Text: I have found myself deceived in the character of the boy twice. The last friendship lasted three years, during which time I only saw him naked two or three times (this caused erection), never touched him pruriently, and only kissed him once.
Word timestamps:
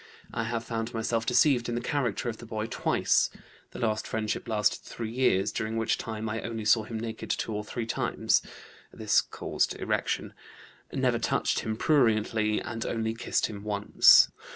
I 0.33 0.45
have 0.45 0.63
found 0.63 0.95
myself 0.95 1.27
deceived 1.27 1.69
in 1.69 1.75
the 1.75 1.79
character 1.79 2.27
of 2.27 2.37
the 2.37 2.45
boy 2.47 2.65
twice. 2.65 3.29
The 3.69 3.77
last 3.77 4.07
friendship 4.07 4.47
lasted 4.47 4.79
three 4.81 5.11
years, 5.11 5.51
during 5.51 5.77
which 5.77 5.99
time 5.99 6.27
I 6.27 6.41
only 6.41 6.65
saw 6.65 6.85
him 6.85 6.99
naked 6.99 7.29
two 7.29 7.53
or 7.53 7.63
three 7.63 7.85
times 7.85 8.41
(this 8.91 9.21
caused 9.21 9.75
erection), 9.79 10.33
never 10.91 11.19
touched 11.19 11.59
him 11.59 11.77
pruriently, 11.77 12.59
and 12.59 12.83
only 12.83 13.13
kissed 13.13 13.45
him 13.45 13.63
once. 13.63 14.29